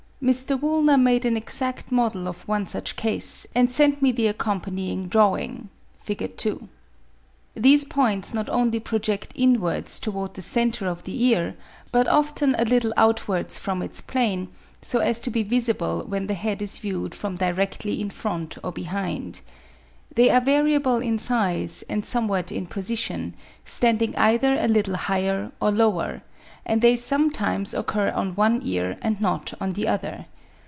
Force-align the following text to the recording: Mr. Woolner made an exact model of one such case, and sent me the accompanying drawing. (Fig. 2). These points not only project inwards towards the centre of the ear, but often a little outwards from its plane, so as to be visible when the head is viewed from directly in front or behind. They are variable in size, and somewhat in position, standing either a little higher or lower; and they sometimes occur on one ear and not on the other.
Mr. 0.21 0.55
Woolner 0.61 0.99
made 1.01 1.25
an 1.25 1.35
exact 1.35 1.91
model 1.91 2.27
of 2.27 2.47
one 2.47 2.63
such 2.67 2.95
case, 2.95 3.47
and 3.55 3.71
sent 3.71 4.03
me 4.03 4.11
the 4.11 4.27
accompanying 4.27 5.07
drawing. 5.07 5.67
(Fig. 5.97 6.37
2). 6.37 6.69
These 7.55 7.85
points 7.85 8.31
not 8.31 8.47
only 8.51 8.79
project 8.79 9.31
inwards 9.33 9.99
towards 9.99 10.33
the 10.35 10.43
centre 10.43 10.85
of 10.87 11.01
the 11.05 11.23
ear, 11.23 11.55
but 11.91 12.07
often 12.07 12.53
a 12.59 12.65
little 12.65 12.93
outwards 12.97 13.57
from 13.57 13.81
its 13.81 13.99
plane, 13.99 14.49
so 14.79 14.99
as 14.99 15.19
to 15.21 15.31
be 15.31 15.41
visible 15.41 16.03
when 16.07 16.27
the 16.27 16.35
head 16.35 16.61
is 16.61 16.77
viewed 16.77 17.15
from 17.15 17.37
directly 17.37 17.99
in 17.99 18.11
front 18.11 18.59
or 18.63 18.71
behind. 18.71 19.41
They 20.13 20.29
are 20.29 20.39
variable 20.41 20.97
in 20.97 21.17
size, 21.17 21.83
and 21.89 22.05
somewhat 22.05 22.51
in 22.51 22.67
position, 22.67 23.33
standing 23.65 24.15
either 24.15 24.55
a 24.59 24.67
little 24.67 24.97
higher 24.97 25.51
or 25.59 25.71
lower; 25.71 26.21
and 26.63 26.81
they 26.83 26.95
sometimes 26.95 27.73
occur 27.73 28.11
on 28.11 28.33
one 28.35 28.61
ear 28.63 28.95
and 29.01 29.19
not 29.19 29.51
on 29.59 29.71
the 29.71 29.87
other. 29.87 30.23